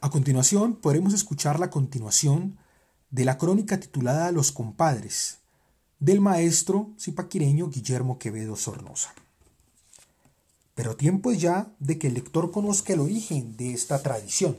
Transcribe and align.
A 0.00 0.10
continuación 0.10 0.76
podremos 0.76 1.12
escuchar 1.12 1.58
la 1.58 1.70
continuación 1.70 2.56
de 3.10 3.24
la 3.24 3.36
crónica 3.36 3.80
titulada 3.80 4.30
Los 4.30 4.52
compadres 4.52 5.38
del 5.98 6.20
maestro 6.20 6.90
zipaquireño 7.00 7.68
Guillermo 7.68 8.16
Quevedo 8.16 8.54
Sornosa. 8.54 9.12
Pero 10.76 10.94
tiempo 10.94 11.32
es 11.32 11.40
ya 11.40 11.72
de 11.80 11.98
que 11.98 12.06
el 12.06 12.14
lector 12.14 12.52
conozca 12.52 12.92
el 12.92 13.00
origen 13.00 13.56
de 13.56 13.72
esta 13.72 14.00
tradición. 14.00 14.56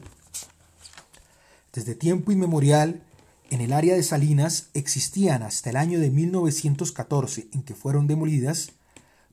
Desde 1.72 1.96
tiempo 1.96 2.34
inmemorial, 2.34 3.02
en 3.50 3.62
el 3.62 3.72
área 3.72 3.96
de 3.96 4.04
Salinas 4.04 4.68
existían 4.74 5.42
hasta 5.44 5.70
el 5.70 5.78
año 5.78 6.02
de 6.02 6.10
1914, 6.10 7.48
en 7.54 7.64
que 7.64 7.76
fueron 7.76 8.08
demolidas, 8.08 8.74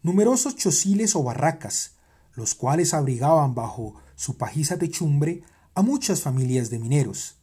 numerosos 0.04 0.54
chociles 0.54 1.16
o 1.16 1.24
barracas, 1.24 1.94
los 2.36 2.54
cuales 2.54 2.94
abrigaban 2.94 3.56
bajo 3.56 3.96
su 4.14 4.36
pajiza 4.36 4.78
techumbre 4.78 5.42
a 5.76 5.82
muchas 5.82 6.22
familias 6.22 6.70
de 6.70 6.78
mineros. 6.78 7.36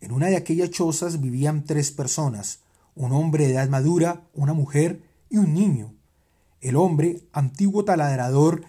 En 0.00 0.10
una 0.10 0.26
de 0.26 0.36
aquellas 0.36 0.70
chozas 0.70 1.20
vivían 1.20 1.62
tres 1.62 1.92
personas, 1.92 2.58
un 2.96 3.12
hombre 3.12 3.46
de 3.46 3.52
edad 3.52 3.68
madura, 3.68 4.26
una 4.34 4.54
mujer 4.54 5.04
y 5.30 5.36
un 5.36 5.54
niño. 5.54 5.94
El 6.60 6.74
hombre, 6.74 7.22
antiguo 7.32 7.84
taladrador 7.84 8.64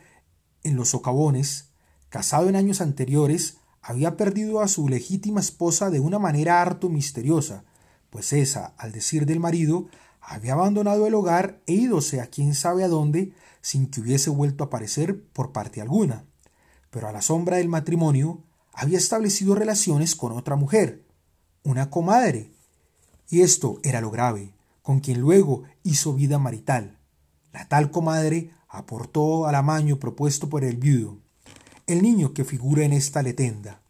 en 0.63 0.75
los 0.75 0.89
socavones, 0.89 1.69
casado 2.09 2.47
en 2.47 2.55
años 2.55 2.79
anteriores, 2.79 3.57
había 3.81 4.17
perdido 4.17 4.61
a 4.61 4.67
su 4.67 4.87
legítima 4.87 5.39
esposa 5.39 5.89
de 5.89 5.99
una 5.99 6.19
manera 6.19 6.61
harto 6.61 6.87
misteriosa, 6.87 7.63
pues 8.11 8.33
esa, 8.33 8.75
al 8.77 8.91
decir 8.91 9.25
del 9.25 9.39
marido, 9.39 9.87
había 10.21 10.53
abandonado 10.53 11.07
el 11.07 11.15
hogar 11.15 11.59
e 11.65 11.73
ídose 11.73 12.21
a 12.21 12.27
quién 12.27 12.53
sabe 12.53 12.83
a 12.83 12.87
dónde 12.87 13.33
sin 13.61 13.87
que 13.87 13.99
hubiese 13.99 14.29
vuelto 14.29 14.63
a 14.63 14.67
aparecer 14.67 15.23
por 15.33 15.53
parte 15.53 15.81
alguna. 15.81 16.25
Pero 16.91 17.07
a 17.07 17.11
la 17.11 17.23
sombra 17.23 17.57
del 17.57 17.67
matrimonio 17.67 18.43
había 18.77 18.99
establecido 18.99 19.55
relaciones 19.55 20.15
con 20.15 20.33
otra 20.33 20.55
mujer, 20.55 21.03
una 21.63 21.89
comadre. 21.89 22.51
Y 23.27 23.41
esto 23.41 23.79
era 23.83 24.01
lo 24.01 24.11
grave, 24.11 24.53
con 24.83 24.99
quien 24.99 25.19
luego 25.19 25.63
hizo 25.81 26.13
vida 26.13 26.37
marital. 26.37 26.99
La 27.51 27.67
tal 27.67 27.89
comadre 27.89 28.51
aportó 28.69 29.47
al 29.47 29.55
amaño 29.55 29.97
propuesto 29.97 30.47
por 30.47 30.63
el 30.63 30.77
viudo, 30.77 31.17
el 31.87 32.03
niño 32.03 32.35
que 32.35 32.45
figura 32.45 32.85
en 32.85 32.93
esta 32.93 33.23
letenda, 33.23 33.81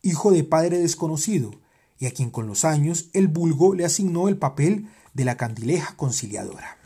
hijo 0.00 0.30
de 0.30 0.44
padre 0.44 0.78
desconocido, 0.78 1.50
y 1.98 2.06
a 2.06 2.12
quien 2.12 2.30
con 2.30 2.46
los 2.46 2.64
años 2.64 3.10
el 3.12 3.28
vulgo 3.28 3.74
le 3.74 3.84
asignó 3.84 4.28
el 4.28 4.38
papel 4.38 4.88
de 5.12 5.26
la 5.26 5.36
candileja 5.36 5.94
conciliadora. 5.94 6.78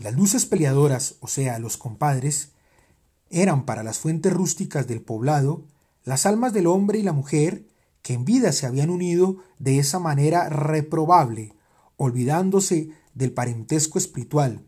Las 0.00 0.14
luces 0.14 0.46
peleadoras, 0.46 1.14
o 1.20 1.28
sea, 1.28 1.60
los 1.60 1.76
compadres, 1.76 2.48
eran 3.30 3.64
para 3.64 3.84
las 3.84 4.00
fuentes 4.00 4.32
rústicas 4.32 4.88
del 4.88 5.00
poblado 5.00 5.62
las 6.04 6.26
almas 6.26 6.52
del 6.52 6.66
hombre 6.66 6.98
y 6.98 7.02
la 7.02 7.12
mujer 7.12 7.66
que 8.02 8.14
en 8.14 8.24
vida 8.24 8.52
se 8.52 8.66
habían 8.66 8.90
unido 8.90 9.38
de 9.58 9.78
esa 9.78 9.98
manera 9.98 10.48
reprobable, 10.48 11.54
olvidándose 11.96 12.90
del 13.14 13.32
parentesco 13.32 13.98
espiritual, 13.98 14.64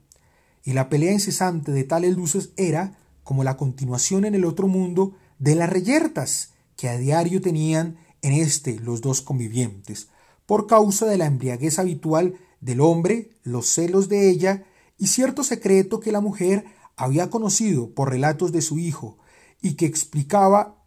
y 0.63 0.73
la 0.73 0.89
pelea 0.89 1.13
incesante 1.13 1.73
de 1.73 1.85
tales 1.85 2.17
luces 2.17 2.51
era 2.57 2.99
como 3.23 3.45
la 3.45 3.57
continuación 3.57 4.25
en 4.25 4.35
el 4.35 4.45
otro 4.45 4.69
mundo 4.69 5.15
de 5.39 5.55
las 5.55 5.69
reyertas 5.69 6.53
que 6.77 6.89
a 6.89 6.97
diario 6.97 7.41
tenían 7.41 7.97
en 8.23 8.33
éste 8.33 8.79
los 8.81 9.01
dos 9.01 9.21
convivientes, 9.21 10.09
por 10.47 10.67
causa 10.67 11.07
de 11.07 11.19
la 11.19 11.27
embriaguez 11.27 11.79
habitual 11.79 12.35
del 12.61 12.81
hombre, 12.81 13.31
los 13.43 13.67
celos 13.69 14.09
de 14.09 14.31
ella 14.31 14.65
y 14.99 15.09
cierto 15.09 15.43
secreto 15.43 16.01
que 16.01 16.13
la 16.13 16.21
mujer 16.21 16.65
había 16.97 17.31
conocido 17.31 17.91
por 17.91 18.11
relatos 18.11 18.53
de 18.53 18.63
su 18.63 18.79
hijo 18.79 19.19
y 19.61 19.75
que 19.75 19.87
explicaba 19.87 20.84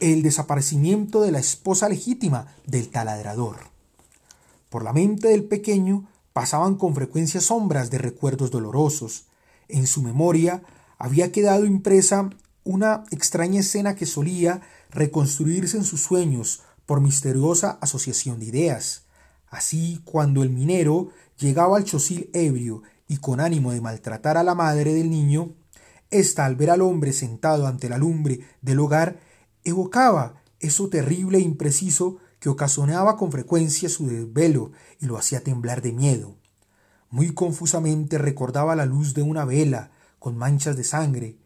el 0.00 0.22
desaparecimiento 0.22 1.22
de 1.22 1.32
la 1.32 1.38
esposa 1.38 1.88
legítima 1.88 2.46
del 2.66 2.88
taladrador. 2.88 3.56
Por 4.68 4.84
la 4.84 4.92
mente 4.92 5.28
del 5.28 5.44
pequeño 5.44 6.08
pasaban 6.32 6.76
con 6.76 6.94
frecuencia 6.94 7.40
sombras 7.40 7.90
de 7.90 7.98
recuerdos 7.98 8.50
dolorosos. 8.50 9.26
En 9.68 9.86
su 9.86 10.02
memoria 10.02 10.62
había 10.98 11.32
quedado 11.32 11.64
impresa 11.64 12.30
una 12.64 13.04
extraña 13.10 13.60
escena 13.60 13.94
que 13.94 14.06
solía 14.06 14.60
reconstruirse 14.90 15.76
en 15.76 15.84
sus 15.84 16.02
sueños 16.02 16.62
por 16.86 17.00
misteriosa 17.00 17.78
asociación 17.80 18.38
de 18.40 18.46
ideas. 18.46 19.04
Así, 19.48 20.00
cuando 20.04 20.42
el 20.42 20.50
minero 20.50 21.08
llegaba 21.38 21.76
al 21.76 21.84
chocil 21.84 22.30
ebrio 22.32 22.82
y 23.08 23.16
con 23.16 23.40
ánimo 23.40 23.72
de 23.72 23.80
maltratar 23.80 24.36
a 24.36 24.44
la 24.44 24.54
madre 24.54 24.94
del 24.94 25.10
niño, 25.10 25.54
ésta 26.10 26.44
al 26.44 26.56
ver 26.56 26.70
al 26.70 26.82
hombre 26.82 27.12
sentado 27.12 27.66
ante 27.66 27.88
la 27.88 27.98
lumbre 27.98 28.40
del 28.62 28.80
hogar, 28.80 29.20
evocaba 29.64 30.34
eso 30.58 30.88
terrible 30.88 31.38
e 31.38 31.42
impreciso 31.42 32.18
que 32.38 32.48
ocasionaba 32.48 33.16
con 33.16 33.30
frecuencia 33.30 33.88
su 33.88 34.06
desvelo 34.06 34.72
y 35.00 35.06
lo 35.06 35.16
hacía 35.16 35.42
temblar 35.42 35.82
de 35.82 35.92
miedo. 35.92 36.36
Muy 37.10 37.34
confusamente 37.34 38.18
recordaba 38.18 38.76
la 38.76 38.86
luz 38.86 39.14
de 39.14 39.22
una 39.22 39.44
vela 39.44 39.90
con 40.18 40.36
manchas 40.36 40.76
de 40.76 40.84
sangre, 40.84 41.36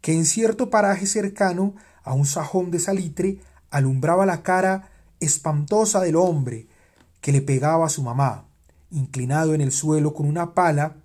que 0.00 0.14
en 0.14 0.24
cierto 0.24 0.70
paraje 0.70 1.06
cercano 1.06 1.74
a 2.02 2.14
un 2.14 2.26
sajón 2.26 2.70
de 2.70 2.80
salitre 2.80 3.40
alumbraba 3.70 4.26
la 4.26 4.42
cara 4.42 4.90
espantosa 5.20 6.00
del 6.00 6.16
hombre 6.16 6.66
que 7.20 7.32
le 7.32 7.40
pegaba 7.40 7.86
a 7.86 7.90
su 7.90 8.02
mamá, 8.02 8.46
inclinado 8.90 9.54
en 9.54 9.60
el 9.60 9.70
suelo 9.70 10.12
con 10.12 10.26
una 10.26 10.54
pala 10.54 10.96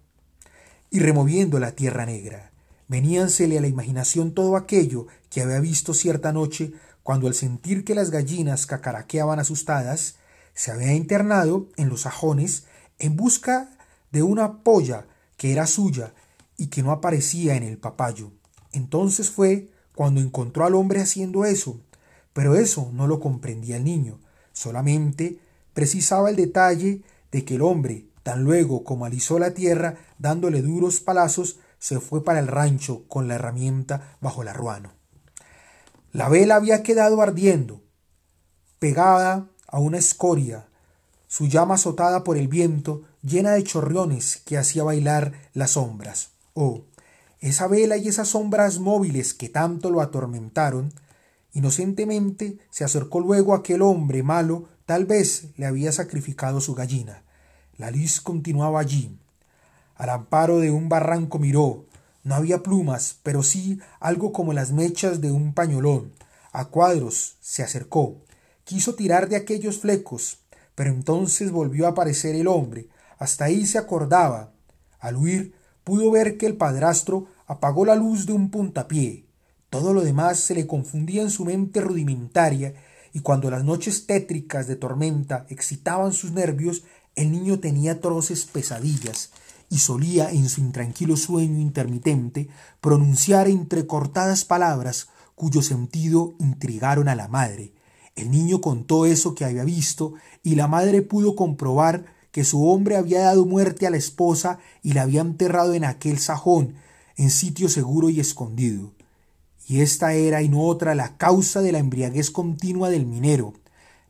y 0.90 1.00
removiendo 1.00 1.60
la 1.60 1.74
tierra 1.74 2.06
negra. 2.06 2.52
Veníansele 2.88 3.58
a 3.58 3.62
la 3.62 3.68
imaginación 3.68 4.34
todo 4.34 4.56
aquello 4.56 5.08
que 5.30 5.42
había 5.42 5.60
visto 5.60 5.94
cierta 5.94 6.32
noche 6.32 6.74
cuando 7.04 7.28
al 7.28 7.34
sentir 7.34 7.86
que 7.86 7.96
las 7.96 8.12
gallinas 8.12 8.66
cacaraqueaban 8.66 9.40
asustadas, 9.40 10.16
se 10.54 10.72
había 10.72 10.94
internado 10.94 11.68
en 11.78 11.90
los 11.90 12.02
sajones 12.02 12.66
en 13.00 13.16
busca 13.16 13.70
de 14.12 14.24
una 14.24 14.64
polla 14.64 15.06
que 15.38 15.52
era 15.52 15.68
suya 15.68 16.14
y 16.58 16.68
que 16.68 16.84
no 16.84 16.92
aparecía 16.92 17.56
en 17.56 17.64
el 17.64 17.78
papayo. 17.78 18.32
Entonces 18.72 19.30
fue 19.30 19.70
cuando 19.96 20.20
encontró 20.20 20.66
al 20.66 20.76
hombre 20.76 21.00
haciendo 21.00 21.46
eso, 21.46 21.80
pero 22.34 22.56
eso 22.56 22.90
no 22.94 23.08
lo 23.08 23.20
comprendía 23.20 23.78
el 23.78 23.84
niño, 23.84 24.20
solamente 24.52 25.40
precisaba 25.74 26.30
el 26.30 26.36
detalle 26.36 27.04
de 27.32 27.46
que 27.46 27.56
el 27.56 27.62
hombre, 27.62 28.08
tan 28.24 28.44
luego 28.44 28.84
como 28.84 29.06
alisó 29.06 29.40
la 29.40 29.54
tierra 29.54 29.96
dándole 30.20 30.62
duros 30.62 31.00
palazos, 31.00 31.60
se 31.80 32.00
fue 32.00 32.24
para 32.24 32.40
el 32.40 32.48
rancho 32.48 33.08
con 33.08 33.28
la 33.28 33.36
herramienta 33.36 34.18
bajo 34.22 34.44
la 34.44 34.54
ruano. 34.54 34.94
La 36.12 36.30
vela 36.30 36.56
había 36.56 36.84
quedado 36.84 37.22
ardiendo, 37.22 37.82
pegada 38.80 39.48
a 39.68 39.80
una 39.80 39.98
escoria, 39.98 40.68
su 41.28 41.48
llama 41.48 41.76
azotada 41.76 42.24
por 42.24 42.38
el 42.38 42.48
viento, 42.48 43.04
llena 43.22 43.52
de 43.52 43.64
chorriones 43.64 44.42
que 44.46 44.58
hacía 44.58 44.84
bailar 44.84 45.34
las 45.54 45.72
sombras. 45.72 46.32
Oh, 46.54 46.86
esa 47.40 47.68
vela 47.68 47.98
y 47.98 48.08
esas 48.08 48.30
sombras 48.30 48.80
móviles 48.80 49.34
que 49.34 49.50
tanto 49.50 49.92
lo 49.92 50.02
atormentaron, 50.02 50.94
inocentemente 51.54 52.58
se 52.72 52.84
acercó 52.84 53.20
luego 53.20 53.54
aquel 53.54 53.82
hombre 53.82 54.24
malo, 54.24 54.70
tal 54.86 55.06
vez 55.06 55.50
le 55.58 55.66
había 55.66 55.92
sacrificado 55.92 56.62
su 56.62 56.74
gallina. 56.74 57.24
La 57.78 57.92
luz 57.92 58.22
continuaba 58.22 58.80
allí, 58.80 59.20
al 59.98 60.12
amparo 60.12 60.60
de 60.60 60.72
un 60.72 60.90
barranco 60.90 61.40
miró. 61.40 61.86
No 62.24 62.36
había 62.36 62.62
plumas, 62.62 63.18
pero 63.24 63.42
sí 63.42 63.80
algo 64.00 64.32
como 64.32 64.54
las 64.54 64.72
mechas 64.72 65.22
de 65.22 65.32
un 65.32 65.54
pañolón. 65.54 66.14
A 66.52 66.66
cuadros 66.66 67.38
se 67.42 67.64
acercó. 67.64 68.18
Quiso 68.64 68.96
tirar 68.96 69.28
de 69.28 69.36
aquellos 69.36 69.80
flecos, 69.80 70.40
pero 70.76 70.92
entonces 70.92 71.52
volvió 71.52 71.88
a 71.88 71.92
aparecer 71.92 72.36
el 72.36 72.48
hombre. 72.48 72.90
Hasta 73.18 73.46
ahí 73.46 73.66
se 73.66 73.78
acordaba. 73.78 74.52
Al 75.00 75.16
huir, 75.16 75.56
pudo 75.84 76.12
ver 76.12 76.38
que 76.38 76.46
el 76.46 76.58
padrastro 76.58 77.28
apagó 77.48 77.86
la 77.86 77.96
luz 77.96 78.26
de 78.26 78.34
un 78.34 78.52
puntapié. 78.52 79.26
Todo 79.70 79.94
lo 79.94 80.02
demás 80.02 80.40
se 80.40 80.54
le 80.54 80.68
confundía 80.68 81.22
en 81.22 81.32
su 81.32 81.44
mente 81.44 81.82
rudimentaria, 81.82 82.76
y 83.14 83.22
cuando 83.22 83.50
las 83.50 83.64
noches 83.64 84.06
tétricas 84.06 84.68
de 84.68 84.76
tormenta 84.76 85.46
excitaban 85.50 86.14
sus 86.14 86.32
nervios, 86.32 86.84
el 87.16 87.32
niño 87.32 87.60
tenía 87.60 87.94
atroces 87.94 88.46
pesadillas 88.46 89.32
y 89.70 89.80
solía 89.80 90.32
en 90.32 90.50
su 90.50 90.62
intranquilo 90.62 91.18
sueño 91.18 91.60
intermitente 91.60 92.50
pronunciar 92.82 93.48
entrecortadas 93.48 94.46
palabras 94.46 95.10
cuyo 95.36 95.62
sentido 95.62 96.34
intrigaron 96.40 97.10
a 97.10 97.16
la 97.16 97.28
madre. 97.28 97.74
El 98.16 98.32
niño 98.32 98.62
contó 98.62 99.06
eso 99.06 99.36
que 99.36 99.46
había 99.46 99.64
visto 99.64 100.14
y 100.42 100.56
la 100.56 100.68
madre 100.68 101.02
pudo 101.02 101.36
comprobar 101.36 102.06
que 102.32 102.44
su 102.44 102.68
hombre 102.68 102.96
había 102.96 103.22
dado 103.22 103.46
muerte 103.46 103.88
a 103.88 103.90
la 103.90 103.98
esposa 103.98 104.60
y 104.82 104.94
la 104.94 105.04
había 105.04 105.22
enterrado 105.22 105.74
en 105.74 105.84
aquel 105.84 106.18
sajón, 106.18 106.76
en 107.16 107.30
sitio 107.30 107.70
seguro 107.70 108.10
y 108.10 108.20
escondido. 108.20 108.94
Y 109.68 109.82
esta 109.82 110.14
era 110.14 110.42
y 110.42 110.50
no 110.50 110.62
otra 110.62 110.96
la 110.96 111.18
causa 111.18 111.62
de 111.62 111.72
la 111.72 111.80
embriaguez 111.80 112.32
continua 112.32 112.90
del 112.90 113.06
minero. 113.06 113.54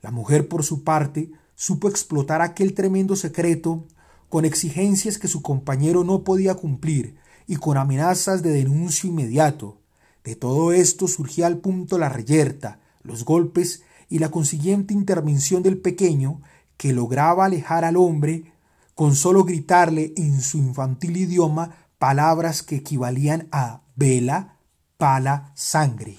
La 0.02 0.10
mujer, 0.10 0.46
por 0.48 0.62
su 0.62 0.84
parte, 0.84 1.30
supo 1.56 1.88
explotar 1.88 2.40
aquel 2.40 2.74
tremendo 2.74 3.16
secreto 3.16 3.84
con 4.28 4.44
exigencias 4.44 5.18
que 5.18 5.28
su 5.28 5.42
compañero 5.42 6.04
no 6.04 6.24
podía 6.24 6.54
cumplir 6.54 7.16
y 7.46 7.56
con 7.56 7.76
amenazas 7.76 8.42
de 8.42 8.50
denuncio 8.50 9.08
inmediato. 9.08 9.78
De 10.24 10.36
todo 10.36 10.72
esto 10.72 11.08
surgía 11.08 11.46
al 11.46 11.58
punto 11.58 11.98
la 11.98 12.08
reyerta, 12.08 12.80
los 13.02 13.24
golpes 13.24 13.82
y 14.08 14.18
la 14.18 14.30
consiguiente 14.30 14.92
intervención 14.92 15.62
del 15.62 15.78
pequeño, 15.78 16.42
que 16.76 16.92
lograba 16.92 17.46
alejar 17.46 17.84
al 17.84 17.96
hombre 17.96 18.52
con 18.94 19.14
solo 19.14 19.44
gritarle 19.44 20.12
en 20.16 20.40
su 20.40 20.58
infantil 20.58 21.16
idioma 21.16 21.76
palabras 21.98 22.62
que 22.62 22.76
equivalían 22.76 23.48
a 23.50 23.82
vela, 23.96 24.56
pala, 24.96 25.52
sangre. 25.54 26.18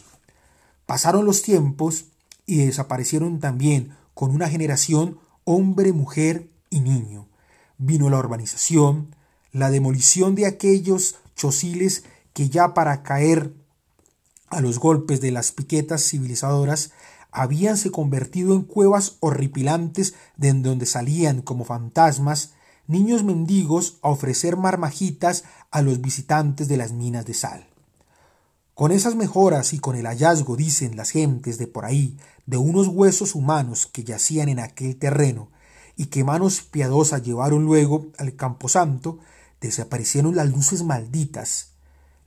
Pasaron 0.85 1.25
los 1.25 1.41
tiempos 1.41 2.05
y 2.45 2.65
desaparecieron 2.65 3.39
también 3.39 3.95
con 4.13 4.31
una 4.31 4.49
generación 4.49 5.19
hombre, 5.43 5.93
mujer 5.93 6.49
y 6.69 6.81
niño. 6.81 7.28
Vino 7.79 8.09
la 8.09 8.19
urbanización, 8.19 9.15
la 9.51 9.71
demolición 9.71 10.35
de 10.35 10.45
aquellos 10.45 11.15
chociles 11.35 12.03
que 12.33 12.49
ya 12.49 12.73
para 12.73 13.01
caer 13.03 13.53
a 14.49 14.61
los 14.61 14.79
golpes 14.79 15.21
de 15.21 15.31
las 15.31 15.51
piquetas 15.53 16.03
civilizadoras 16.03 16.91
habíanse 17.31 17.89
convertido 17.89 18.53
en 18.53 18.63
cuevas 18.63 19.15
horripilantes 19.21 20.13
de 20.35 20.53
donde 20.53 20.85
salían 20.85 21.41
como 21.41 21.63
fantasmas 21.63 22.51
niños 22.85 23.23
mendigos 23.23 23.97
a 24.01 24.09
ofrecer 24.09 24.57
marmajitas 24.57 25.45
a 25.71 25.81
los 25.81 26.01
visitantes 26.01 26.67
de 26.67 26.75
las 26.77 26.91
minas 26.91 27.25
de 27.25 27.33
sal. 27.33 27.69
Con 28.73 28.91
esas 28.91 29.15
mejoras 29.15 29.73
y 29.73 29.79
con 29.79 29.95
el 29.95 30.05
hallazgo, 30.05 30.55
dicen 30.55 30.97
las 30.97 31.11
gentes 31.11 31.57
de 31.57 31.67
por 31.67 31.85
ahí, 31.85 32.17
de 32.45 32.57
unos 32.57 32.87
huesos 32.87 33.35
humanos 33.35 33.87
que 33.87 34.03
yacían 34.03 34.49
en 34.49 34.59
aquel 34.59 34.97
terreno 34.97 35.49
y 35.99 36.05
que 36.05 36.23
manos 36.23 36.61
piadosas 36.61 37.23
llevaron 37.23 37.65
luego 37.65 38.07
al 38.17 38.33
camposanto, 38.37 39.19
desaparecieron 39.59 40.33
las 40.33 40.49
luces 40.49 40.81
malditas. 40.81 41.71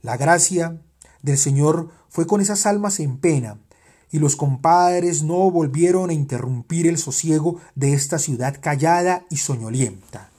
La 0.03 0.15
gracia 0.15 0.79
del 1.23 1.39
Señor 1.39 1.89
fue 2.07 2.27
con 2.27 2.39
esas 2.39 2.67
almas 2.67 2.99
en 2.99 3.17
pena, 3.17 3.57
y 4.11 4.19
los 4.19 4.35
compadres 4.35 5.23
no 5.23 5.49
volvieron 5.49 6.11
a 6.11 6.13
interrumpir 6.13 6.85
el 6.85 6.99
sosiego 6.99 7.59
de 7.73 7.95
esta 7.95 8.19
ciudad 8.19 8.59
callada 8.61 9.25
y 9.31 9.37
soñolienta. 9.37 10.29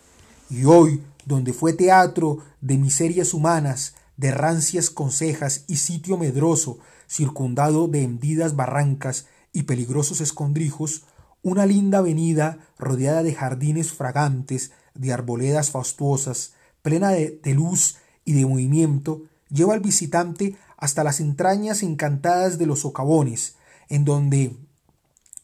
Y 0.49 0.67
hoy, 0.67 1.03
donde 1.27 1.53
fue 1.53 1.73
teatro 1.73 2.39
de 2.61 2.79
miserias 2.79 3.35
humanas, 3.35 3.97
de 4.17 4.31
rancias 4.31 4.91
consejas 4.91 5.65
y 5.67 5.79
sitio 5.79 6.17
medroso, 6.19 6.79
circundado 7.09 7.89
de 7.89 8.05
hendidas 8.05 8.55
barrancas 8.55 9.27
y 9.53 9.65
peligrosos 9.65 10.21
escondrijos, 10.21 11.03
una 11.45 11.67
linda 11.67 11.99
avenida 11.99 12.59
rodeada 12.79 13.23
de 13.23 13.35
jardines 13.35 13.93
fragantes, 13.93 14.73
de 14.95 15.13
arboledas 15.13 15.71
fastuosas, 15.71 16.55
plena 16.83 17.11
de, 17.11 17.39
de 17.43 17.55
luz 17.55 17.99
y 18.25 18.33
de 18.33 18.47
movimiento, 18.47 19.23
lleva 19.49 19.75
al 19.75 19.81
visitante 19.81 20.57
hasta 20.77 21.05
las 21.05 21.21
entrañas 21.21 21.83
encantadas 21.83 22.59
de 22.59 22.67
los 22.67 22.81
socavones, 22.81 23.57
en 23.89 24.05
donde 24.05 24.57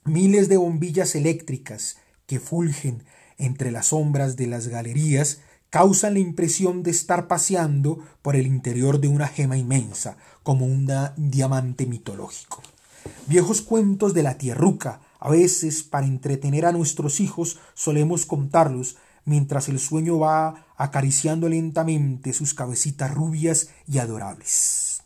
miles 0.04 0.48
de 0.48 0.56
bombillas 0.56 1.14
eléctricas 1.14 1.98
que 2.26 2.40
fulgen 2.40 3.04
entre 3.38 3.70
las 3.70 3.86
sombras 3.88 4.36
de 4.36 4.46
las 4.46 4.68
galerías 4.68 5.40
causan 5.70 6.14
la 6.14 6.20
impresión 6.20 6.82
de 6.82 6.90
estar 6.90 7.28
paseando 7.28 8.00
por 8.22 8.36
el 8.36 8.46
interior 8.46 9.00
de 9.00 9.08
una 9.08 9.28
gema 9.28 9.56
inmensa, 9.56 10.16
como 10.42 10.66
un 10.66 10.90
diamante 11.16 11.86
mitológico. 11.86 12.62
Viejos 13.26 13.62
cuentos 13.62 14.12
de 14.12 14.22
la 14.24 14.36
tierruca, 14.36 15.00
a 15.20 15.30
veces 15.30 15.82
para 15.82 16.06
entretener 16.06 16.66
a 16.66 16.72
nuestros 16.72 17.20
hijos 17.20 17.58
solemos 17.74 18.26
contarlos 18.26 18.96
mientras 19.24 19.68
el 19.68 19.78
sueño 19.78 20.18
va 20.18 20.66
acariciando 20.76 21.48
lentamente 21.48 22.32
sus 22.32 22.54
cabecitas 22.54 23.14
rubias 23.14 23.68
y 23.86 23.98
adorables. 23.98 25.02